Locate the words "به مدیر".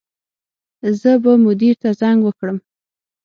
1.23-1.75